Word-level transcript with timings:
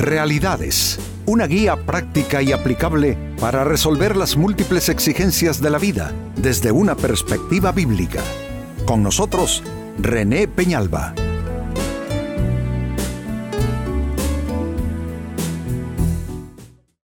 Realidades, 0.00 0.98
una 1.26 1.46
guía 1.46 1.76
práctica 1.76 2.40
y 2.40 2.52
aplicable 2.52 3.18
para 3.38 3.64
resolver 3.64 4.16
las 4.16 4.34
múltiples 4.34 4.88
exigencias 4.88 5.60
de 5.60 5.68
la 5.68 5.76
vida 5.76 6.14
desde 6.36 6.72
una 6.72 6.94
perspectiva 6.94 7.70
bíblica. 7.70 8.22
Con 8.86 9.02
nosotros, 9.02 9.62
René 9.98 10.48
Peñalba. 10.48 11.12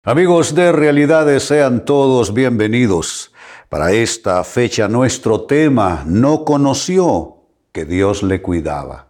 Amigos 0.03 0.53
de 0.57 0.73
Realidades, 0.73 1.45
sean 1.45 1.85
todos 1.85 2.35
bienvenidos. 2.35 3.33
Para 3.69 3.93
esta 3.93 4.43
fecha 4.43 4.89
nuestro 4.89 5.43
tema 5.43 6.03
no 6.05 6.45
conoció 6.45 7.45
que 7.71 7.85
Dios 7.85 8.25
le 8.25 8.43
cuidaba. 8.43 9.07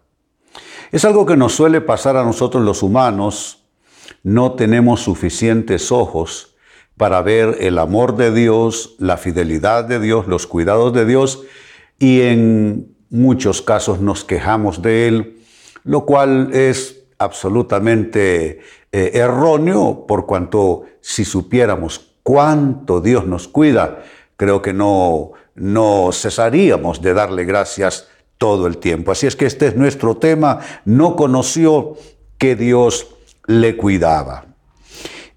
Es 0.91 1.07
algo 1.07 1.25
que 1.25 1.39
nos 1.39 1.55
suele 1.55 1.81
pasar 1.81 2.19
a 2.19 2.23
nosotros 2.23 2.63
los 2.63 2.83
humanos. 2.83 3.61
No 4.23 4.53
tenemos 4.53 5.01
suficientes 5.01 5.93
ojos 5.93 6.57
para 6.97 7.23
ver 7.23 7.57
el 7.61 7.79
amor 7.79 8.17
de 8.17 8.33
Dios, 8.33 8.95
la 8.99 9.17
fidelidad 9.17 9.85
de 9.85 9.99
Dios, 9.99 10.27
los 10.27 10.47
cuidados 10.47 10.93
de 10.93 11.07
Dios 11.07 11.43
y 11.99 12.23
en 12.23 12.95
muchos 13.11 13.63
casos 13.63 14.01
nos 14.01 14.25
quejamos 14.25 14.83
de 14.83 15.09
Él, 15.09 15.41
lo 15.85 16.07
cual 16.07 16.51
es 16.53 17.05
absolutamente 17.19 18.61
eh, 18.93 19.11
erróneo 19.15 20.07
por 20.07 20.27
cuanto 20.27 20.85
si 21.01 21.25
supiéramos 21.25 22.13
cuánto 22.23 23.01
Dios 23.01 23.27
nos 23.27 23.49
cuida, 23.49 24.03
creo 24.37 24.63
que 24.63 24.73
no, 24.73 25.33
no 25.55 26.11
cesaríamos 26.13 27.03
de 27.03 27.15
darle 27.15 27.45
gracias 27.45 28.09
todo 28.39 28.67
el 28.67 28.79
tiempo. 28.79 29.13
Así 29.13 29.27
es 29.27 29.37
que 29.37 29.47
este 29.47 29.69
es 29.69 29.77
nuestro 29.77 30.17
tema. 30.17 30.61
No 30.85 31.15
conoció 31.15 31.95
que 32.39 32.57
Dios 32.57 33.07
le 33.61 33.77
cuidaba. 33.77 34.47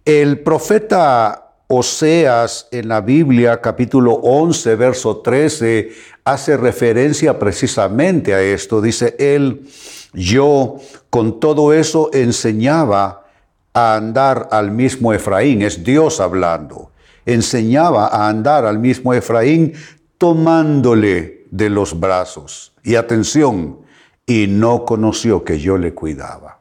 El 0.03 0.39
profeta 0.39 1.41
Oseas 1.67 2.67
en 2.71 2.87
la 2.87 3.01
Biblia 3.01 3.59
capítulo 3.59 4.13
11, 4.13 4.75
verso 4.75 5.17
13, 5.17 5.89
hace 6.23 6.57
referencia 6.57 7.39
precisamente 7.39 8.33
a 8.35 8.41
esto. 8.41 8.81
Dice 8.81 9.15
él, 9.17 9.67
yo 10.13 10.77
con 11.09 11.39
todo 11.39 11.73
eso 11.73 12.11
enseñaba 12.13 13.25
a 13.73 13.95
andar 13.95 14.47
al 14.51 14.71
mismo 14.71 15.11
Efraín, 15.11 15.63
es 15.63 15.83
Dios 15.83 16.19
hablando, 16.19 16.91
enseñaba 17.25 18.07
a 18.07 18.29
andar 18.29 18.65
al 18.65 18.77
mismo 18.77 19.13
Efraín 19.13 19.73
tomándole 20.17 21.45
de 21.49 21.69
los 21.69 21.99
brazos 21.99 22.73
y 22.83 22.95
atención, 22.95 23.79
y 24.27 24.47
no 24.47 24.85
conoció 24.85 25.43
que 25.43 25.59
yo 25.59 25.77
le 25.77 25.93
cuidaba. 25.93 26.59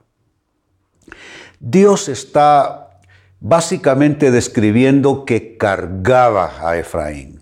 Dios 1.67 2.11
está 2.11 3.01
básicamente 3.41 4.31
describiendo 4.31 5.25
que 5.25 5.57
cargaba 5.57 6.53
a 6.61 6.77
Efraín, 6.77 7.41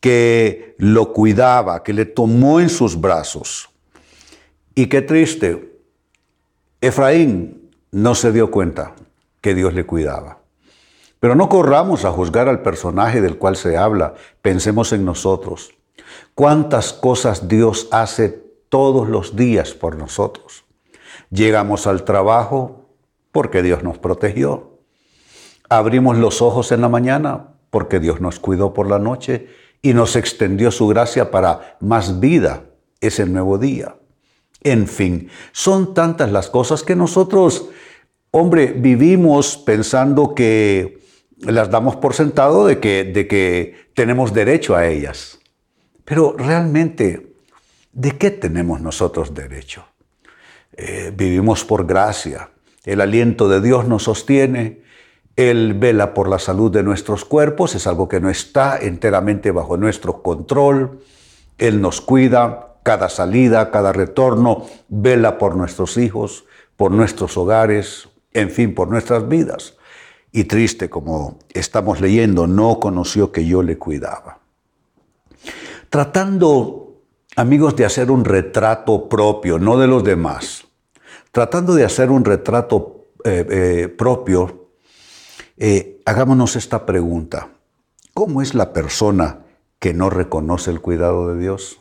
que 0.00 0.74
lo 0.78 1.12
cuidaba, 1.12 1.82
que 1.82 1.92
le 1.92 2.06
tomó 2.06 2.58
en 2.58 2.70
sus 2.70 2.98
brazos. 2.98 3.68
Y 4.74 4.86
qué 4.86 5.02
triste, 5.02 5.78
Efraín 6.80 7.70
no 7.90 8.14
se 8.14 8.32
dio 8.32 8.50
cuenta 8.50 8.94
que 9.42 9.54
Dios 9.54 9.74
le 9.74 9.84
cuidaba. 9.84 10.38
Pero 11.20 11.34
no 11.34 11.50
corramos 11.50 12.06
a 12.06 12.12
juzgar 12.12 12.48
al 12.48 12.62
personaje 12.62 13.20
del 13.20 13.36
cual 13.36 13.56
se 13.56 13.76
habla, 13.76 14.14
pensemos 14.40 14.90
en 14.94 15.04
nosotros. 15.04 15.74
¿Cuántas 16.34 16.94
cosas 16.94 17.46
Dios 17.46 17.88
hace 17.90 18.42
todos 18.70 19.06
los 19.06 19.36
días 19.36 19.74
por 19.74 19.96
nosotros? 19.96 20.64
Llegamos 21.28 21.86
al 21.86 22.04
trabajo 22.04 22.81
porque 23.32 23.62
Dios 23.62 23.82
nos 23.82 23.98
protegió. 23.98 24.78
Abrimos 25.68 26.18
los 26.18 26.42
ojos 26.42 26.70
en 26.70 26.82
la 26.82 26.88
mañana 26.88 27.48
porque 27.70 27.98
Dios 27.98 28.20
nos 28.20 28.38
cuidó 28.38 28.74
por 28.74 28.88
la 28.88 28.98
noche 28.98 29.48
y 29.80 29.94
nos 29.94 30.14
extendió 30.14 30.70
su 30.70 30.86
gracia 30.86 31.30
para 31.30 31.76
más 31.80 32.20
vida 32.20 32.64
ese 33.00 33.26
nuevo 33.26 33.58
día. 33.58 33.96
En 34.62 34.86
fin, 34.86 35.28
son 35.50 35.94
tantas 35.94 36.30
las 36.30 36.48
cosas 36.48 36.84
que 36.84 36.94
nosotros, 36.94 37.70
hombre, 38.30 38.66
vivimos 38.66 39.56
pensando 39.56 40.34
que 40.34 41.00
las 41.38 41.70
damos 41.70 41.96
por 41.96 42.14
sentado 42.14 42.66
de 42.66 42.78
que, 42.78 43.04
de 43.04 43.26
que 43.26 43.88
tenemos 43.94 44.32
derecho 44.32 44.76
a 44.76 44.86
ellas. 44.86 45.40
Pero 46.04 46.36
realmente, 46.36 47.34
¿de 47.92 48.12
qué 48.12 48.30
tenemos 48.30 48.80
nosotros 48.80 49.34
derecho? 49.34 49.84
Eh, 50.74 51.12
vivimos 51.14 51.64
por 51.64 51.86
gracia. 51.86 52.51
El 52.84 53.00
aliento 53.00 53.48
de 53.48 53.60
Dios 53.60 53.86
nos 53.86 54.04
sostiene. 54.04 54.82
Él 55.36 55.74
vela 55.74 56.14
por 56.14 56.28
la 56.28 56.38
salud 56.38 56.70
de 56.70 56.82
nuestros 56.82 57.24
cuerpos. 57.24 57.74
Es 57.74 57.86
algo 57.86 58.08
que 58.08 58.20
no 58.20 58.28
está 58.28 58.78
enteramente 58.78 59.50
bajo 59.50 59.76
nuestro 59.76 60.22
control. 60.22 61.00
Él 61.58 61.80
nos 61.80 62.00
cuida 62.00 62.76
cada 62.82 63.08
salida, 63.08 63.70
cada 63.70 63.92
retorno. 63.92 64.66
Vela 64.88 65.38
por 65.38 65.56
nuestros 65.56 65.96
hijos, 65.96 66.44
por 66.76 66.90
nuestros 66.90 67.36
hogares, 67.36 68.08
en 68.32 68.50
fin, 68.50 68.74
por 68.74 68.88
nuestras 68.88 69.28
vidas. 69.28 69.76
Y 70.32 70.44
triste 70.44 70.90
como 70.90 71.38
estamos 71.52 72.00
leyendo, 72.00 72.46
no 72.46 72.80
conoció 72.80 73.32
que 73.32 73.46
yo 73.46 73.62
le 73.62 73.78
cuidaba 73.78 74.42
tratando, 75.92 77.02
amigos, 77.36 77.76
de 77.76 77.84
hacer 77.84 78.10
un 78.10 78.24
retrato 78.24 79.10
propio, 79.10 79.58
no 79.58 79.76
de 79.76 79.86
los 79.86 80.02
demás, 80.02 80.64
tratando 81.32 81.74
de 81.74 81.84
hacer 81.84 82.10
un 82.10 82.24
retrato 82.24 83.08
eh, 83.24 83.46
eh, 83.50 83.88
propio, 83.88 84.68
eh, 85.56 86.00
hagámonos 86.04 86.56
esta 86.56 86.86
pregunta. 86.86 87.48
¿Cómo 88.14 88.42
es 88.42 88.54
la 88.54 88.72
persona 88.72 89.40
que 89.78 89.94
no 89.94 90.10
reconoce 90.10 90.70
el 90.70 90.80
cuidado 90.80 91.34
de 91.34 91.40
Dios? 91.40 91.80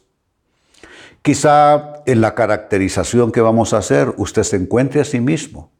Quizá 1.22 2.02
en 2.06 2.22
la 2.22 2.34
caracterización 2.34 3.32
que 3.32 3.42
vamos 3.42 3.74
a 3.74 3.78
hacer 3.78 4.14
usted 4.18 4.44
se 4.44 4.56
encuentre 4.56 5.02
a 5.02 5.06
sí 5.06 5.20
mismo 5.20 5.72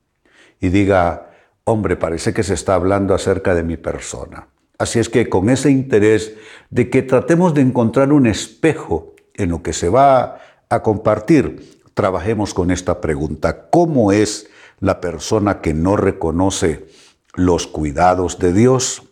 y 0.60 0.70
diga, 0.70 1.32
hombre, 1.64 1.96
parece 1.96 2.34
que 2.34 2.44
se 2.44 2.54
está 2.54 2.76
hablando 2.76 3.16
acerca 3.16 3.56
de 3.56 3.64
mi 3.64 3.78
persona. 3.78 4.50
Así 4.78 5.00
es 5.00 5.10
que 5.10 5.30
con 5.30 5.50
ese 5.50 5.72
interés 5.72 6.34
de 6.70 6.90
que 6.90 7.02
tratemos 7.02 7.54
de 7.54 7.62
encontrar 7.62 8.12
un 8.12 8.28
espejo 8.28 9.16
en 9.34 9.50
lo 9.50 9.64
que 9.64 9.74
se 9.74 9.90
va 9.90 10.40
a 10.70 10.84
compartir, 10.84 11.81
trabajemos 11.94 12.54
con 12.54 12.72
esta 12.72 13.02
pregunta. 13.02 13.70
¿Cómo 13.70 14.12
es 14.12 14.48
la 14.80 15.02
persona 15.02 15.62
que 15.62 15.74
no 15.74 15.96
reconoce 15.98 16.88
los 17.34 17.68
cuidados 17.68 18.40
de 18.40 18.54
Dios? 18.54 19.04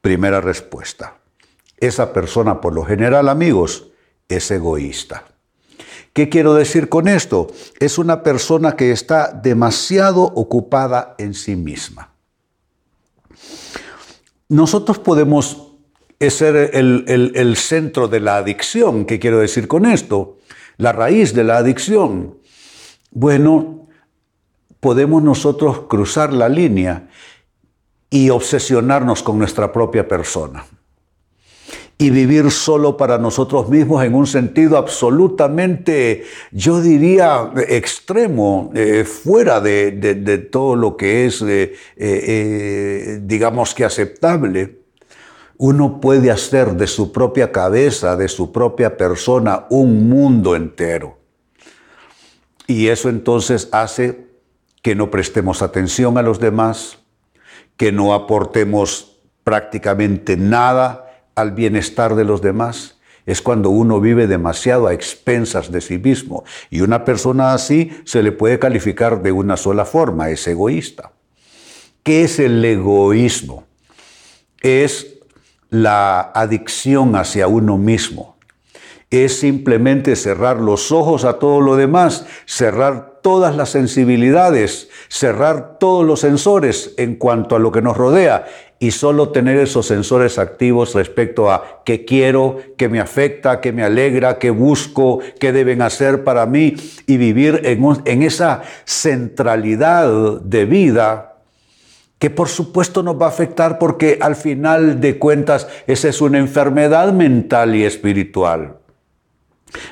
Primera 0.00 0.40
respuesta. 0.40 1.18
Esa 1.78 2.12
persona, 2.12 2.60
por 2.60 2.74
lo 2.74 2.84
general, 2.84 3.28
amigos, 3.28 3.88
es 4.28 4.50
egoísta. 4.50 5.24
¿Qué 6.12 6.30
quiero 6.30 6.54
decir 6.54 6.88
con 6.88 7.08
esto? 7.08 7.48
Es 7.78 7.98
una 7.98 8.22
persona 8.22 8.74
que 8.74 8.90
está 8.90 9.30
demasiado 9.30 10.22
ocupada 10.22 11.14
en 11.18 11.34
sí 11.34 11.56
misma. 11.56 12.12
Nosotros 14.48 14.98
podemos 14.98 15.72
ser 16.20 16.70
el, 16.72 17.56
centro 17.56 18.08
de 18.08 18.20
la 18.20 18.38
adicción. 18.38 19.04
¿Qué 19.04 19.18
quiero 19.18 19.40
decir 19.40 19.68
con 19.68 19.84
esto? 19.84 20.38
La 20.78 20.92
raíz 20.92 21.34
de 21.34 21.44
la 21.44 21.58
adicción. 21.58 22.38
Bueno, 23.10 23.86
podemos 24.80 25.22
nosotros 25.22 25.80
cruzar 25.88 26.32
la 26.32 26.48
línea 26.48 27.08
y 28.10 28.30
obsesionarnos 28.30 29.22
con 29.22 29.38
nuestra 29.38 29.72
propia 29.72 30.06
persona 30.06 30.64
y 31.98 32.10
vivir 32.10 32.50
solo 32.50 32.96
para 32.96 33.16
nosotros 33.16 33.68
mismos 33.70 34.04
en 34.04 34.14
un 34.14 34.26
sentido 34.26 34.76
absolutamente, 34.76 36.24
yo 36.52 36.82
diría, 36.82 37.50
extremo, 37.68 38.70
eh, 38.74 39.04
fuera 39.04 39.60
de, 39.60 40.48
todo 40.50 40.76
lo 40.76 40.96
que 40.96 41.24
es, 41.24 41.40
eh, 41.40 41.74
eh, 41.96 43.20
digamos 43.22 43.74
que 43.74 43.84
aceptable. 43.84 44.85
Uno 45.58 46.00
puede 46.00 46.30
hacer 46.30 46.74
de 46.74 46.86
su 46.86 47.12
propia 47.12 47.52
cabeza, 47.52 48.16
de 48.16 48.28
su 48.28 48.52
propia 48.52 48.96
persona, 48.96 49.66
un 49.70 50.08
mundo 50.08 50.54
entero. 50.54 51.18
Y 52.66 52.88
eso 52.88 53.08
entonces 53.08 53.68
hace 53.72 54.26
que 54.82 54.94
no 54.94 55.10
prestemos 55.10 55.62
atención 55.62 56.18
a 56.18 56.22
los 56.22 56.40
demás, 56.40 56.98
que 57.76 57.92
no 57.92 58.14
aportemos 58.14 59.18
prácticamente 59.44 60.36
nada, 60.36 61.06
al 61.36 61.52
bienestar 61.52 62.16
de 62.16 62.24
los 62.24 62.42
demás. 62.42 62.98
Es 63.26 63.42
cuando 63.42 63.70
uno 63.70 64.00
vive 64.00 64.26
demasiado 64.26 64.86
a 64.86 64.94
expensas 64.94 65.70
de 65.70 65.80
sí 65.80 65.98
mismo. 65.98 66.44
Y 66.70 66.80
una 66.80 67.04
persona 67.04 67.52
así 67.52 67.90
se 68.04 68.22
le 68.22 68.32
puede 68.32 68.58
calificar 68.58 69.22
de 69.22 69.32
una 69.32 69.56
sola 69.56 69.84
forma, 69.84 70.30
es 70.30 70.46
egoísta. 70.48 71.12
¿Qué 72.02 72.22
es 72.22 72.38
el 72.38 72.64
egoísmo? 72.64 73.64
Es 74.60 75.15
la 75.70 76.20
adicción 76.20 77.16
hacia 77.16 77.48
uno 77.48 77.78
mismo. 77.78 78.36
Es 79.10 79.38
simplemente 79.38 80.16
cerrar 80.16 80.60
los 80.60 80.90
ojos 80.90 81.24
a 81.24 81.34
todo 81.34 81.60
lo 81.60 81.76
demás, 81.76 82.26
cerrar 82.44 83.20
todas 83.22 83.56
las 83.56 83.70
sensibilidades, 83.70 84.88
cerrar 85.08 85.78
todos 85.78 86.04
los 86.04 86.20
sensores 86.20 86.94
en 86.96 87.16
cuanto 87.16 87.56
a 87.56 87.58
lo 87.58 87.72
que 87.72 87.82
nos 87.82 87.96
rodea 87.96 88.46
y 88.78 88.90
solo 88.90 89.30
tener 89.30 89.58
esos 89.58 89.86
sensores 89.86 90.38
activos 90.38 90.94
respecto 90.94 91.50
a 91.50 91.82
qué 91.84 92.04
quiero, 92.04 92.58
qué 92.76 92.88
me 92.88 93.00
afecta, 93.00 93.60
qué 93.60 93.72
me 93.72 93.82
alegra, 93.82 94.38
qué 94.38 94.50
busco, 94.50 95.20
qué 95.40 95.52
deben 95.52 95.82
hacer 95.82 96.24
para 96.24 96.46
mí 96.46 96.76
y 97.06 97.16
vivir 97.16 97.62
en, 97.64 98.22
esa 98.22 98.62
centralidad 98.84 100.40
de 100.42 100.64
vida 100.66 101.35
que 102.18 102.30
por 102.30 102.48
supuesto 102.48 103.02
nos 103.02 103.20
va 103.20 103.26
a 103.26 103.30
afectar 103.30 103.78
porque 103.78 104.18
al 104.20 104.36
final 104.36 105.00
de 105.00 105.18
cuentas 105.18 105.68
esa 105.86 106.08
es 106.08 106.20
una 106.20 106.38
enfermedad 106.38 107.12
mental 107.12 107.74
y 107.74 107.84
espiritual. 107.84 108.78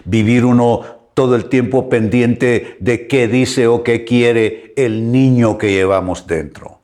Vivir 0.04 0.44
uno 0.44 0.82
todo 1.14 1.36
el 1.36 1.46
tiempo 1.46 1.88
pendiente 1.88 2.76
de 2.80 3.06
qué 3.06 3.28
dice 3.28 3.66
o 3.66 3.82
qué 3.82 4.04
quiere 4.04 4.72
el 4.76 5.12
niño 5.12 5.58
que 5.58 5.70
llevamos 5.70 6.26
dentro. 6.26 6.80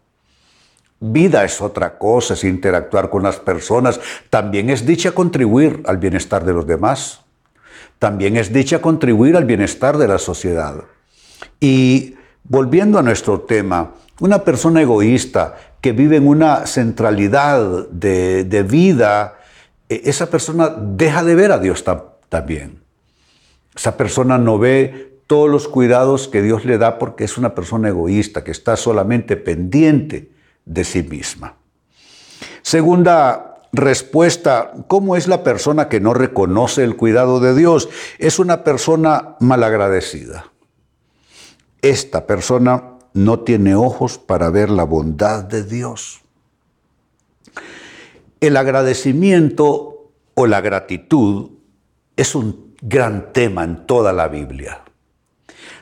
Vida 1.00 1.44
es 1.44 1.62
otra 1.62 1.96
cosa, 1.96 2.34
es 2.34 2.44
interactuar 2.44 3.08
con 3.08 3.22
las 3.22 3.36
personas. 3.36 3.98
También 4.28 4.68
es 4.68 4.84
dicha 4.84 5.12
contribuir 5.12 5.82
al 5.86 5.96
bienestar 5.96 6.44
de 6.44 6.52
los 6.52 6.66
demás. 6.66 7.22
También 7.98 8.36
es 8.36 8.52
dicha 8.52 8.80
contribuir 8.80 9.36
al 9.36 9.46
bienestar 9.46 9.96
de 9.96 10.08
la 10.08 10.18
sociedad. 10.18 10.84
Y 11.58 12.16
volviendo 12.44 12.98
a 12.98 13.02
nuestro 13.02 13.40
tema, 13.40 13.94
una 14.20 14.44
persona 14.44 14.82
egoísta 14.82 15.56
que 15.80 15.92
vive 15.92 16.16
en 16.16 16.28
una 16.28 16.66
centralidad 16.66 17.88
de, 17.88 18.66
vida, 18.68 19.38
e, 19.88 20.02
esa 20.04 20.30
persona 20.30 20.68
deja 20.68 21.24
de 21.24 21.34
ver 21.34 21.52
a 21.52 21.58
Dios 21.58 21.84
también. 22.28 22.82
Esa 23.74 23.96
persona 23.96 24.38
no 24.38 24.58
ve 24.58 25.20
todos 25.26 25.48
los 25.48 25.68
cuidados 25.68 26.28
que 26.28 26.42
Dios 26.42 26.64
le 26.64 26.76
da 26.76 26.98
porque 26.98 27.24
es 27.24 27.38
una 27.38 27.54
persona 27.54 27.88
egoísta, 27.88 28.44
que 28.44 28.50
está 28.50 28.76
solamente 28.76 29.36
pendiente 29.36 30.30
de 30.64 30.84
sí 30.84 31.02
misma. 31.02 31.56
Segunda 32.62 33.56
respuesta, 33.72 34.72
¿cómo 34.88 35.16
es 35.16 35.28
la 35.28 35.42
persona 35.42 35.88
que 35.88 36.00
no 36.00 36.12
reconoce 36.14 36.84
el 36.84 36.96
cuidado 36.96 37.40
de 37.40 37.54
Dios? 37.54 37.88
Es 38.18 38.38
una 38.38 38.64
persona 38.64 39.36
malagradecida. 39.40 40.52
Esta 41.80 42.26
persona 42.26 42.98
no 43.12 43.40
tiene 43.40 43.74
ojos 43.74 44.18
para 44.18 44.50
ver 44.50 44.70
la 44.70 44.84
bondad 44.84 45.44
de 45.44 45.64
Dios. 45.64 46.20
El 48.40 48.56
agradecimiento 48.56 50.10
o 50.34 50.46
la 50.46 50.60
gratitud 50.60 51.50
es 52.16 52.34
un 52.34 52.74
gran 52.80 53.32
tema 53.32 53.64
en 53.64 53.86
toda 53.86 54.12
la 54.12 54.28
Biblia. 54.28 54.82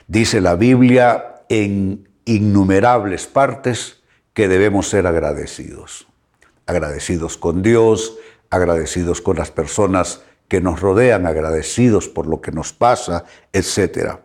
Dice 0.06 0.40
la 0.40 0.56
Biblia 0.56 1.42
en 1.48 2.08
innumerables 2.24 3.26
partes 3.26 4.02
que 4.34 4.48
debemos 4.48 4.88
ser 4.88 5.06
agradecidos. 5.06 6.06
Agradecidos 6.66 7.36
con 7.36 7.62
Dios, 7.62 8.16
agradecidos 8.50 9.20
con 9.20 9.36
las 9.36 9.50
personas 9.50 10.22
que 10.48 10.60
nos 10.60 10.80
rodean, 10.80 11.26
agradecidos 11.26 12.08
por 12.08 12.26
lo 12.26 12.40
que 12.40 12.52
nos 12.52 12.72
pasa, 12.72 13.24
etc. 13.52 14.20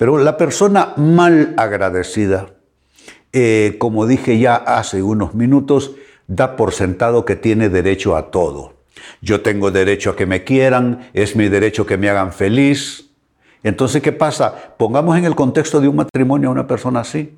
Pero 0.00 0.16
la 0.16 0.38
persona 0.38 0.94
mal 0.96 1.52
agradecida, 1.58 2.46
eh, 3.34 3.76
como 3.78 4.06
dije 4.06 4.38
ya 4.38 4.56
hace 4.56 5.02
unos 5.02 5.34
minutos, 5.34 5.90
da 6.26 6.56
por 6.56 6.72
sentado 6.72 7.26
que 7.26 7.36
tiene 7.36 7.68
derecho 7.68 8.16
a 8.16 8.30
todo. 8.30 8.72
Yo 9.20 9.42
tengo 9.42 9.70
derecho 9.70 10.08
a 10.08 10.16
que 10.16 10.24
me 10.24 10.42
quieran, 10.42 11.10
es 11.12 11.36
mi 11.36 11.50
derecho 11.50 11.84
que 11.84 11.98
me 11.98 12.08
hagan 12.08 12.32
feliz. 12.32 13.10
Entonces, 13.62 14.00
¿qué 14.00 14.12
pasa? 14.12 14.74
Pongamos 14.78 15.18
en 15.18 15.26
el 15.26 15.34
contexto 15.34 15.82
de 15.82 15.88
un 15.88 15.96
matrimonio 15.96 16.48
a 16.48 16.52
una 16.52 16.66
persona 16.66 17.00
así. 17.00 17.36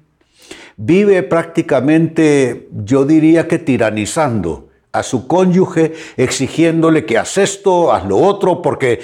Vive 0.77 1.25
prácticamente, 1.25 2.69
yo 2.85 3.05
diría 3.05 3.49
que 3.49 3.59
tiranizando 3.59 4.69
a 4.93 5.03
su 5.03 5.27
cónyuge, 5.27 5.95
exigiéndole 6.17 7.07
que 7.07 7.19
haz 7.19 7.39
esto, 7.39 7.93
haz 7.93 8.07
lo 8.07 8.19
otro, 8.19 8.63
porque 8.63 9.01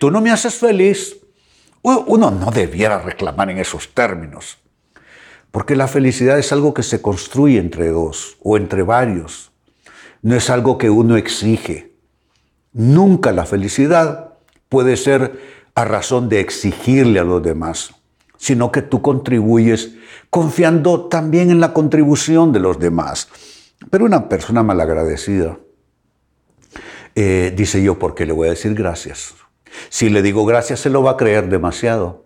tú 0.00 0.10
no 0.10 0.22
me 0.22 0.30
haces 0.30 0.54
feliz. 0.54 1.18
Uno 1.86 2.30
no 2.30 2.50
debiera 2.50 2.98
reclamar 2.98 3.50
en 3.50 3.58
esos 3.58 3.92
términos, 3.92 4.56
porque 5.50 5.76
la 5.76 5.86
felicidad 5.86 6.38
es 6.38 6.50
algo 6.50 6.72
que 6.72 6.82
se 6.82 7.02
construye 7.02 7.58
entre 7.58 7.88
dos 7.90 8.38
o 8.42 8.56
entre 8.56 8.82
varios, 8.82 9.52
no 10.22 10.34
es 10.34 10.48
algo 10.48 10.78
que 10.78 10.88
uno 10.88 11.18
exige. 11.18 11.92
Nunca 12.72 13.32
la 13.32 13.44
felicidad 13.44 14.32
puede 14.70 14.96
ser 14.96 15.38
a 15.74 15.84
razón 15.84 16.30
de 16.30 16.40
exigirle 16.40 17.20
a 17.20 17.24
los 17.24 17.42
demás, 17.42 17.90
sino 18.38 18.72
que 18.72 18.80
tú 18.80 19.02
contribuyes 19.02 19.94
confiando 20.30 21.08
también 21.08 21.50
en 21.50 21.60
la 21.60 21.74
contribución 21.74 22.50
de 22.50 22.60
los 22.60 22.78
demás. 22.78 23.28
Pero 23.90 24.06
una 24.06 24.30
persona 24.30 24.62
malagradecida, 24.62 25.58
eh, 27.14 27.52
dice 27.54 27.82
yo, 27.82 27.98
¿por 27.98 28.14
qué 28.14 28.24
le 28.24 28.32
voy 28.32 28.46
a 28.46 28.52
decir 28.52 28.72
gracias? 28.74 29.34
Si 29.88 30.08
le 30.08 30.22
digo 30.22 30.44
gracias, 30.44 30.80
se 30.80 30.90
lo 30.90 31.02
va 31.02 31.12
a 31.12 31.16
creer 31.16 31.48
demasiado. 31.48 32.24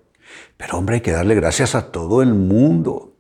Pero 0.57 0.79
hombre, 0.79 0.97
hay 0.97 1.01
que 1.01 1.13
darle 1.13 1.35
gracias 1.35 1.75
a 1.75 1.91
todo 1.93 2.23
el 2.23 2.35
mundo. 2.35 3.15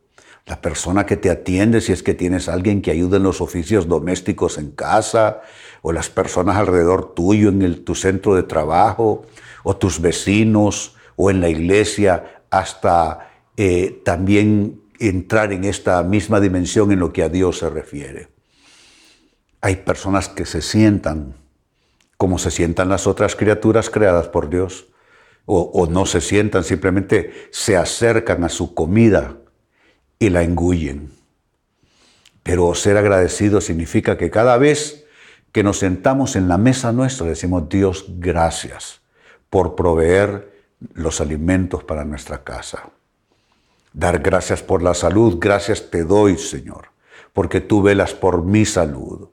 La 0.46 0.60
persona 0.60 1.06
que 1.06 1.16
te 1.16 1.30
atiende, 1.30 1.80
si 1.80 1.92
es 1.92 2.02
que 2.02 2.14
tienes 2.14 2.48
alguien 2.48 2.80
que 2.80 2.90
ayude 2.90 3.18
en 3.18 3.22
los 3.22 3.40
oficios 3.40 3.86
domésticos 3.86 4.58
en 4.58 4.70
casa, 4.70 5.42
o 5.82 5.92
las 5.92 6.08
personas 6.08 6.56
alrededor 6.56 7.14
tuyo 7.14 7.50
en 7.50 7.84
tu 7.84 7.94
centro 7.94 8.34
de 8.34 8.42
trabajo, 8.42 9.26
o 9.62 9.76
tus 9.76 10.00
vecinos, 10.00 10.96
o 11.16 11.30
en 11.30 11.40
la 11.40 11.48
iglesia, 11.48 12.42
hasta 12.50 13.30
eh, 13.56 14.00
también 14.04 14.80
entrar 14.98 15.52
en 15.52 15.64
esta 15.64 16.02
misma 16.02 16.40
dimensión 16.40 16.92
en 16.92 17.00
lo 17.00 17.12
que 17.12 17.22
a 17.22 17.28
Dios 17.28 17.58
se 17.58 17.70
refiere. 17.70 18.28
Hay 19.60 19.76
personas 19.76 20.28
que 20.28 20.46
se 20.46 20.62
sientan 20.62 21.34
como 22.18 22.38
se 22.38 22.50
sientan 22.50 22.90
las 22.90 23.06
otras 23.06 23.36
criaturas 23.36 23.88
creadas 23.88 24.28
por 24.28 24.50
Dios, 24.50 24.88
o, 25.50 25.86
no 25.90 26.04
se 26.04 26.20
sientan, 26.20 26.62
simplemente 26.62 27.32
se 27.52 27.78
acercan 27.78 28.44
a 28.44 28.50
su 28.50 28.74
comida 28.74 29.38
y 30.18 30.28
la 30.28 30.42
engullen. 30.42 31.10
Pero 32.42 32.74
ser 32.74 32.98
agradecido 32.98 33.62
significa 33.62 34.18
que 34.18 34.30
cada 34.30 34.58
vez 34.58 35.06
que 35.52 35.62
nos 35.62 35.78
sentamos 35.78 36.36
en 36.36 36.48
la 36.48 36.58
mesa 36.58 36.92
nuestra 36.92 37.26
decimos, 37.26 37.66
Dios, 37.70 38.04
gracias 38.18 39.00
por 39.48 39.74
proveer 39.74 40.52
los 40.92 41.22
alimentos 41.22 41.82
para 41.82 42.04
nuestra 42.04 42.44
casa. 42.44 42.90
Dar 43.94 44.18
gracias 44.18 44.62
por 44.62 44.82
la 44.82 44.92
salud, 44.92 45.38
gracias 45.40 45.90
te 45.90 46.04
doy, 46.04 46.36
Señor, 46.36 46.88
porque 47.32 47.62
tú 47.62 47.80
velas 47.80 48.12
por 48.12 48.44
mi 48.44 48.66
salud. 48.66 49.28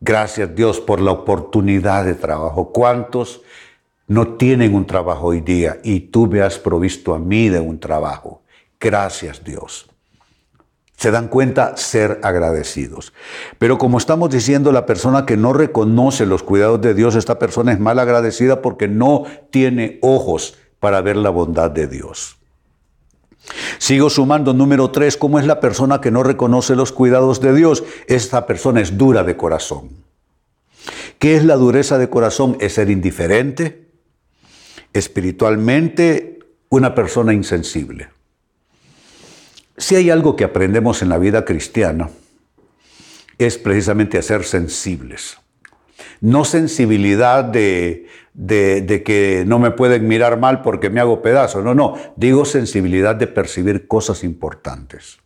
Gracias 0.00 0.54
Dios 0.54 0.80
por 0.80 1.00
la 1.00 1.12
oportunidad 1.12 2.04
de 2.04 2.14
trabajo. 2.14 2.72
¿Cuántos 2.72 3.42
no 4.06 4.36
tienen 4.36 4.74
un 4.74 4.86
trabajo 4.86 5.28
hoy 5.28 5.40
día 5.40 5.78
y 5.82 6.00
tú 6.00 6.26
me 6.26 6.42
has 6.42 6.58
provisto 6.58 7.14
a 7.14 7.18
mí 7.18 7.48
de 7.48 7.60
un 7.60 7.80
trabajo? 7.80 8.42
Gracias 8.78 9.42
Dios. 9.42 9.88
Se 10.96 11.10
dan 11.10 11.28
cuenta 11.28 11.76
ser 11.76 12.20
agradecidos. 12.22 13.12
Pero 13.58 13.76
como 13.76 13.98
estamos 13.98 14.30
diciendo, 14.30 14.72
la 14.72 14.86
persona 14.86 15.26
que 15.26 15.36
no 15.36 15.52
reconoce 15.52 16.24
los 16.24 16.42
cuidados 16.42 16.80
de 16.80 16.94
Dios, 16.94 17.14
esta 17.16 17.38
persona 17.38 17.72
es 17.72 17.80
mal 17.80 17.98
agradecida 17.98 18.62
porque 18.62 18.88
no 18.88 19.24
tiene 19.50 19.98
ojos 20.00 20.56
para 20.80 21.02
ver 21.02 21.16
la 21.16 21.30
bondad 21.30 21.70
de 21.70 21.86
Dios. 21.86 22.38
Sigo 23.78 24.10
sumando 24.10 24.54
número 24.54 24.90
tres, 24.90 25.16
¿cómo 25.16 25.38
es 25.38 25.46
la 25.46 25.60
persona 25.60 26.00
que 26.00 26.10
no 26.10 26.22
reconoce 26.22 26.74
los 26.76 26.92
cuidados 26.92 27.40
de 27.40 27.54
Dios? 27.54 27.84
Esta 28.06 28.46
persona 28.46 28.80
es 28.80 28.96
dura 28.96 29.24
de 29.24 29.36
corazón. 29.36 29.90
¿Qué 31.18 31.36
es 31.36 31.44
la 31.44 31.56
dureza 31.56 31.98
de 31.98 32.10
corazón? 32.10 32.56
Es 32.60 32.74
ser 32.74 32.90
indiferente, 32.90 33.88
espiritualmente 34.92 36.40
una 36.68 36.94
persona 36.94 37.32
insensible. 37.32 38.08
Si 39.76 39.94
hay 39.94 40.10
algo 40.10 40.36
que 40.36 40.44
aprendemos 40.44 41.02
en 41.02 41.08
la 41.08 41.18
vida 41.18 41.44
cristiana, 41.44 42.10
es 43.38 43.58
precisamente 43.58 44.18
a 44.18 44.22
ser 44.22 44.44
sensibles. 44.44 45.38
No 46.20 46.44
sensibilidad 46.44 47.44
de, 47.44 48.06
de, 48.36 49.02
que 49.04 49.44
no 49.46 49.58
me 49.58 49.70
pueden 49.70 50.06
mirar 50.06 50.38
mal 50.38 50.62
porque 50.62 50.90
me 50.90 51.00
hago 51.00 51.22
pedazo. 51.22 51.62
No, 51.62 51.74
no, 51.74 51.94
digo 52.16 52.44
sensibilidad 52.44 53.16
de 53.16 53.26
percibir 53.26 53.88
cosas 53.88 54.22
importantes. 54.22 55.18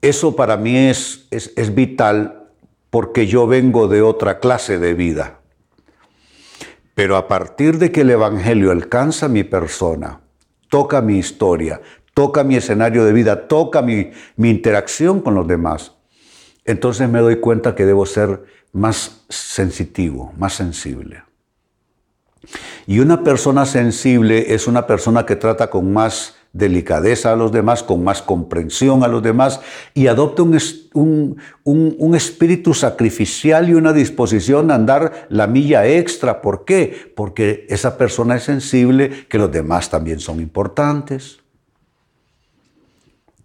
Eso 0.00 0.36
para 0.36 0.56
mí 0.56 0.76
es, 0.76 1.26
es, 1.30 1.52
es 1.56 1.74
vital 1.74 2.48
porque 2.88 3.26
yo 3.26 3.46
vengo 3.46 3.88
de 3.88 4.00
otra 4.00 4.38
clase 4.38 4.78
de 4.78 4.94
vida. 4.94 5.40
Pero 6.94 7.16
a 7.16 7.28
partir 7.28 7.78
de 7.78 7.92
que 7.92 8.02
el 8.02 8.10
Evangelio 8.10 8.70
alcanza 8.70 9.28
mi 9.28 9.44
persona, 9.44 10.20
toca 10.68 11.00
mi 11.00 11.18
historia, 11.18 11.80
toca 12.14 12.44
mi 12.44 12.56
escenario 12.56 13.04
de 13.04 13.12
vida, 13.12 13.48
toca 13.48 13.82
mi, 13.82 14.10
mi 14.36 14.50
interacción 14.50 15.20
con 15.20 15.34
los 15.34 15.46
demás, 15.46 15.94
entonces 16.64 17.08
me 17.08 17.20
doy 17.20 17.36
cuenta 17.36 17.74
que 17.74 17.86
debo 17.86 18.06
ser 18.06 18.44
más 18.72 19.24
sensitivo, 19.28 20.32
más 20.36 20.54
sensible. 20.54 21.22
Y 22.86 23.00
una 23.00 23.22
persona 23.22 23.66
sensible 23.66 24.54
es 24.54 24.66
una 24.66 24.86
persona 24.86 25.26
que 25.26 25.36
trata 25.36 25.70
con 25.70 25.92
más 25.92 26.36
delicadeza 26.52 27.32
a 27.32 27.36
los 27.36 27.52
demás, 27.52 27.82
con 27.82 28.02
más 28.02 28.22
comprensión 28.22 29.04
a 29.04 29.08
los 29.08 29.22
demás 29.22 29.60
y 29.94 30.08
adopta 30.08 30.42
un, 30.42 31.36
un, 31.64 32.14
espíritu 32.14 32.74
sacrificial 32.74 33.68
y 33.68 33.74
una 33.74 33.92
disposición 33.92 34.70
a 34.70 34.74
andar 34.74 35.28
la 35.28 35.46
milla 35.46 35.86
extra. 35.86 36.42
¿Por 36.42 36.64
qué? 36.64 37.12
Porque 37.14 37.66
esa 37.68 37.96
persona 37.96 38.36
es 38.36 38.44
sensible, 38.44 39.26
que 39.28 39.38
los 39.38 39.52
demás 39.52 39.90
también 39.90 40.18
son 40.18 40.40
importantes, 40.40 41.38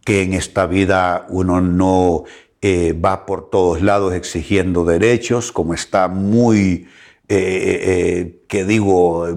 que 0.03 0.23
en 0.23 0.33
esta 0.33 0.65
vida 0.65 1.27
uno 1.29 1.61
no 1.61 2.23
eh, 2.61 2.93
va 2.93 3.27
por 3.27 3.51
todos 3.51 3.83
lados 3.83 4.13
exigiendo 4.13 4.83
derechos, 4.83 5.51
como 5.51 5.75
está 5.75 6.07
muy 6.07 6.87
eh, 7.27 7.82
eh, 7.82 8.44
que 8.48 8.65
digo, 8.65 9.27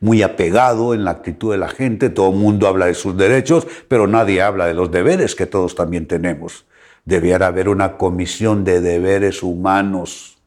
muy 0.00 0.22
apegado 0.22 0.94
en 0.94 1.04
la 1.04 1.12
actitud 1.12 1.52
de 1.52 1.58
la 1.58 1.68
gente. 1.68 2.10
Todo 2.10 2.30
el 2.30 2.36
mundo 2.36 2.66
habla 2.66 2.86
de 2.86 2.94
sus 2.94 3.16
derechos, 3.16 3.66
pero 3.88 4.06
nadie 4.06 4.42
habla 4.42 4.66
de 4.66 4.74
los 4.74 4.90
deberes 4.90 5.34
que 5.34 5.46
todos 5.46 5.74
también 5.74 6.06
tenemos. 6.06 6.66
Debiera 7.04 7.48
haber 7.48 7.68
una 7.68 7.96
comisión 7.96 8.64
de 8.64 8.80
deberes 8.80 9.42
humanos 9.42 10.38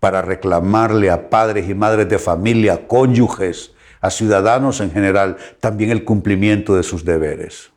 para 0.00 0.22
reclamarle 0.22 1.10
a 1.10 1.28
padres 1.28 1.68
y 1.68 1.74
madres 1.74 2.08
de 2.08 2.18
familia, 2.18 2.86
cónyuges, 2.86 3.72
a 4.00 4.10
ciudadanos 4.10 4.80
en 4.80 4.92
general, 4.92 5.36
también 5.60 5.90
el 5.90 6.04
cumplimiento 6.04 6.76
de 6.76 6.82
sus 6.82 7.04
deberes. 7.04 7.70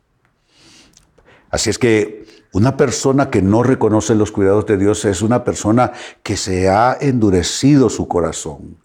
Así 1.50 1.68
es 1.68 1.78
que 1.78 2.19
una 2.52 2.76
persona 2.76 3.30
que 3.30 3.42
no 3.42 3.62
reconoce 3.62 4.14
los 4.14 4.32
cuidados 4.32 4.66
de 4.66 4.76
Dios 4.76 5.04
es 5.04 5.22
una 5.22 5.44
persona 5.44 5.92
que 6.22 6.36
se 6.36 6.68
ha 6.68 6.96
endurecido 7.00 7.88
su 7.88 8.08
corazón. 8.08 8.76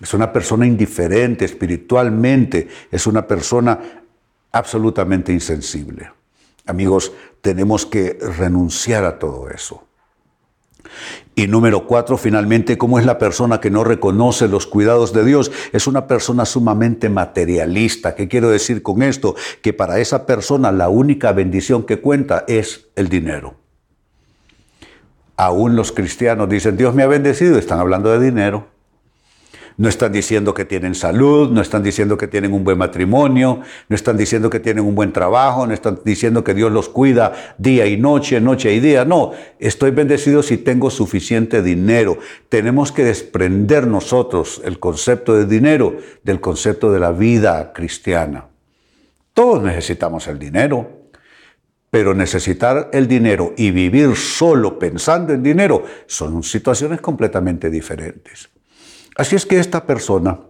Es 0.00 0.12
una 0.12 0.30
persona 0.30 0.66
indiferente 0.66 1.46
espiritualmente, 1.46 2.68
es 2.90 3.06
una 3.06 3.26
persona 3.26 3.78
absolutamente 4.52 5.32
insensible. 5.32 6.10
Amigos, 6.66 7.12
tenemos 7.40 7.86
que 7.86 8.18
renunciar 8.38 9.04
a 9.04 9.18
todo 9.18 9.48
eso. 9.48 9.86
Y 11.34 11.46
número 11.48 11.86
cuatro, 11.86 12.16
finalmente, 12.16 12.78
¿cómo 12.78 12.98
es 12.98 13.04
la 13.04 13.18
persona 13.18 13.60
que 13.60 13.70
no 13.70 13.84
reconoce 13.84 14.48
los 14.48 14.66
cuidados 14.66 15.12
de 15.12 15.24
Dios? 15.24 15.52
Es 15.72 15.86
una 15.86 16.06
persona 16.06 16.44
sumamente 16.44 17.08
materialista. 17.08 18.14
¿Qué 18.14 18.28
quiero 18.28 18.48
decir 18.50 18.82
con 18.82 19.02
esto? 19.02 19.34
Que 19.62 19.72
para 19.72 19.98
esa 19.98 20.26
persona 20.26 20.72
la 20.72 20.88
única 20.88 21.32
bendición 21.32 21.84
que 21.84 22.00
cuenta 22.00 22.44
es 22.48 22.88
el 22.96 23.08
dinero. 23.08 23.56
Aún 25.36 25.76
los 25.76 25.92
cristianos 25.92 26.48
dicen, 26.48 26.76
Dios 26.76 26.94
me 26.94 27.02
ha 27.02 27.06
bendecido, 27.06 27.58
están 27.58 27.78
hablando 27.78 28.10
de 28.10 28.24
dinero. 28.24 28.75
No 29.78 29.90
están 29.90 30.10
diciendo 30.10 30.54
que 30.54 30.64
tienen 30.64 30.94
salud, 30.94 31.50
no 31.50 31.60
están 31.60 31.82
diciendo 31.82 32.16
que 32.16 32.28
tienen 32.28 32.54
un 32.54 32.64
buen 32.64 32.78
matrimonio, 32.78 33.60
no 33.88 33.94
están 33.94 34.16
diciendo 34.16 34.48
que 34.48 34.58
tienen 34.58 34.84
un 34.84 34.94
buen 34.94 35.12
trabajo, 35.12 35.66
no 35.66 35.74
están 35.74 36.00
diciendo 36.02 36.42
que 36.42 36.54
Dios 36.54 36.72
los 36.72 36.88
cuida 36.88 37.54
día 37.58 37.86
y 37.86 37.98
noche, 37.98 38.40
noche 38.40 38.72
y 38.72 38.80
día. 38.80 39.04
No, 39.04 39.32
estoy 39.58 39.90
bendecido 39.90 40.42
si 40.42 40.56
tengo 40.56 40.88
suficiente 40.88 41.60
dinero. 41.60 42.18
Tenemos 42.48 42.90
que 42.90 43.04
desprender 43.04 43.86
nosotros 43.86 44.62
el 44.64 44.78
concepto 44.78 45.34
de 45.34 45.44
dinero 45.44 45.98
del 46.22 46.40
concepto 46.40 46.90
de 46.90 47.00
la 47.00 47.12
vida 47.12 47.74
cristiana. 47.74 48.46
Todos 49.34 49.62
necesitamos 49.62 50.26
el 50.28 50.38
dinero, 50.38 51.10
pero 51.90 52.14
necesitar 52.14 52.88
el 52.94 53.06
dinero 53.06 53.52
y 53.58 53.72
vivir 53.72 54.16
solo 54.16 54.78
pensando 54.78 55.34
en 55.34 55.42
dinero 55.42 55.84
son 56.06 56.42
situaciones 56.42 57.02
completamente 57.02 57.68
diferentes. 57.68 58.48
Así 59.16 59.36
es 59.36 59.46
que 59.46 59.58
esta 59.58 59.86
persona 59.86 60.40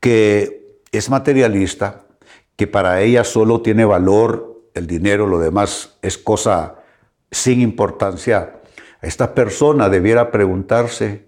que 0.00 0.80
es 0.92 1.08
materialista, 1.08 2.04
que 2.56 2.66
para 2.66 3.00
ella 3.00 3.24
solo 3.24 3.62
tiene 3.62 3.84
valor 3.84 4.68
el 4.74 4.86
dinero, 4.86 5.26
lo 5.26 5.38
demás 5.38 5.98
es 6.02 6.18
cosa 6.18 6.76
sin 7.30 7.60
importancia, 7.60 8.60
esta 9.00 9.34
persona 9.34 9.88
debiera 9.88 10.30
preguntarse 10.30 11.26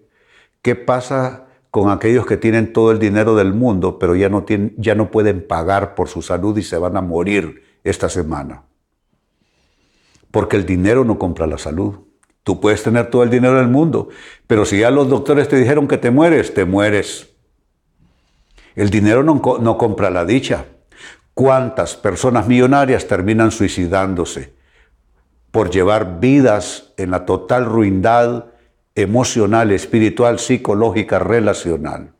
qué 0.62 0.76
pasa 0.76 1.46
con 1.70 1.90
aquellos 1.90 2.24
que 2.24 2.36
tienen 2.36 2.72
todo 2.72 2.92
el 2.92 3.00
dinero 3.00 3.34
del 3.34 3.52
mundo, 3.52 3.98
pero 3.98 4.14
ya 4.14 4.28
no, 4.28 4.46
ya 4.76 4.94
no 4.94 5.10
pueden 5.10 5.44
pagar 5.44 5.96
por 5.96 6.08
su 6.08 6.22
salud 6.22 6.56
y 6.56 6.62
se 6.62 6.78
van 6.78 6.96
a 6.96 7.00
morir 7.00 7.64
esta 7.82 8.08
semana. 8.08 8.62
Porque 10.30 10.56
el 10.56 10.66
dinero 10.66 11.04
no 11.04 11.18
compra 11.18 11.46
la 11.48 11.58
salud. 11.58 12.03
Tú 12.44 12.60
puedes 12.60 12.82
tener 12.82 13.08
todo 13.10 13.22
el 13.22 13.30
dinero 13.30 13.56
del 13.56 13.68
mundo, 13.68 14.10
pero 14.46 14.66
si 14.66 14.78
ya 14.78 14.90
los 14.90 15.08
doctores 15.08 15.48
te 15.48 15.56
dijeron 15.56 15.88
que 15.88 15.96
te 15.96 16.10
mueres, 16.10 16.52
te 16.52 16.66
mueres. 16.66 17.30
El 18.76 18.90
dinero 18.90 19.22
no, 19.22 19.40
no 19.60 19.78
compra 19.78 20.10
la 20.10 20.26
dicha. 20.26 20.66
¿Cuántas 21.32 21.96
personas 21.96 22.46
millonarias 22.46 23.08
terminan 23.08 23.50
suicidándose 23.50 24.52
por 25.50 25.70
llevar 25.70 26.20
vidas 26.20 26.92
en 26.98 27.12
la 27.12 27.24
total 27.24 27.64
ruindad 27.64 28.46
emocional, 28.94 29.72
espiritual, 29.72 30.38
psicológica, 30.38 31.18
relacional? 31.18 32.12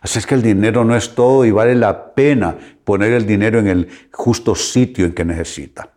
Así 0.00 0.18
es 0.18 0.26
que 0.26 0.36
el 0.36 0.42
dinero 0.42 0.84
no 0.84 0.96
es 0.96 1.14
todo 1.14 1.44
y 1.44 1.50
vale 1.50 1.74
la 1.74 2.14
pena 2.14 2.56
poner 2.84 3.12
el 3.12 3.26
dinero 3.26 3.58
en 3.58 3.66
el 3.66 3.88
justo 4.10 4.54
sitio 4.54 5.04
en 5.04 5.12
que 5.12 5.24
necesita. 5.24 5.95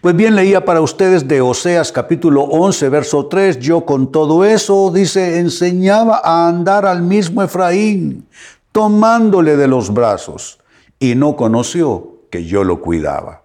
Pues 0.00 0.14
bien, 0.14 0.36
leía 0.36 0.64
para 0.64 0.80
ustedes 0.80 1.26
de 1.26 1.40
Oseas 1.40 1.90
capítulo 1.90 2.42
11, 2.42 2.88
verso 2.88 3.26
3, 3.26 3.58
yo 3.58 3.84
con 3.84 4.12
todo 4.12 4.44
eso, 4.44 4.90
dice, 4.92 5.38
enseñaba 5.38 6.20
a 6.22 6.48
andar 6.48 6.86
al 6.86 7.02
mismo 7.02 7.42
Efraín, 7.42 8.26
tomándole 8.72 9.56
de 9.56 9.66
los 9.66 9.92
brazos, 9.92 10.58
y 11.00 11.14
no 11.14 11.36
conoció 11.36 12.22
que 12.30 12.44
yo 12.44 12.62
lo 12.64 12.80
cuidaba. 12.80 13.44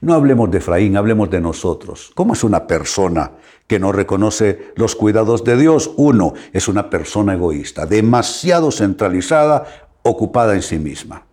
No 0.00 0.14
hablemos 0.14 0.50
de 0.50 0.58
Efraín, 0.58 0.96
hablemos 0.96 1.30
de 1.30 1.40
nosotros. 1.40 2.10
¿Cómo 2.14 2.34
es 2.34 2.44
una 2.44 2.66
persona 2.66 3.32
que 3.66 3.78
no 3.78 3.92
reconoce 3.92 4.72
los 4.76 4.94
cuidados 4.94 5.44
de 5.44 5.56
Dios? 5.56 5.90
Uno, 5.96 6.34
es 6.52 6.68
una 6.68 6.90
persona 6.90 7.34
egoísta, 7.34 7.86
demasiado 7.86 8.70
centralizada, 8.70 9.64
ocupada 10.02 10.54
en 10.54 10.62
sí 10.62 10.78
misma. 10.78 11.26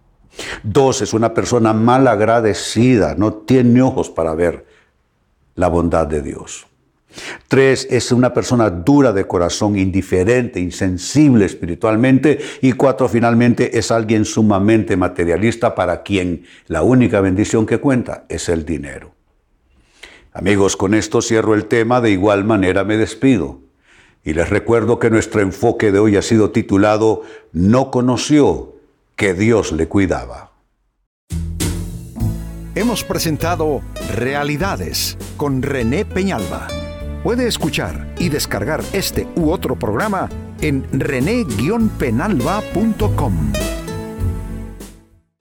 Dos, 0.63 1.01
es 1.01 1.13
una 1.13 1.33
persona 1.33 1.73
mal 1.73 2.07
agradecida, 2.07 3.15
no 3.15 3.33
tiene 3.33 3.81
ojos 3.81 4.09
para 4.09 4.33
ver 4.33 4.65
la 5.55 5.67
bondad 5.67 6.07
de 6.07 6.21
Dios. 6.21 6.69
Tres, 7.47 7.87
es 7.89 8.11
una 8.11 8.33
persona 8.33 8.69
dura 8.69 9.11
de 9.11 9.25
corazón, 9.25 9.77
indiferente, 9.77 10.59
insensible 10.59 11.45
espiritualmente. 11.45 12.39
Y 12.61 12.73
cuatro, 12.73 13.09
finalmente, 13.09 13.77
es 13.77 13.91
alguien 13.91 14.25
sumamente 14.25 14.95
materialista 14.95 15.73
para 15.73 16.03
quien 16.03 16.43
la 16.67 16.83
única 16.83 17.19
bendición 17.21 17.65
que 17.65 17.79
cuenta 17.79 18.25
es 18.29 18.47
el 18.47 18.65
dinero. 18.65 19.13
Amigos, 20.31 20.77
con 20.77 20.93
esto 20.93 21.21
cierro 21.21 21.55
el 21.55 21.65
tema, 21.65 22.01
de 22.01 22.11
igual 22.11 22.45
manera 22.45 22.83
me 22.83 22.97
despido. 22.97 23.61
Y 24.23 24.33
les 24.33 24.49
recuerdo 24.49 24.99
que 24.99 25.09
nuestro 25.09 25.41
enfoque 25.41 25.91
de 25.91 25.99
hoy 25.99 26.15
ha 26.15 26.21
sido 26.21 26.51
titulado 26.51 27.23
No 27.51 27.89
conoció 27.89 28.75
que 29.19 29.33
Dios 29.33 29.73
le 29.73 29.89
cuidaba. 29.89 30.53
Hemos 32.73 33.03
presentado 33.03 33.81
Realidades 34.15 35.17
con 35.35 35.61
René 35.61 36.05
Peñalba. 36.05 36.67
Puede 37.21 37.45
escuchar 37.45 38.15
y 38.17 38.29
descargar 38.29 38.81
este 38.93 39.27
u 39.35 39.51
otro 39.51 39.77
programa 39.77 40.29
en 40.61 40.87
rene-penalba.com. 40.93 43.51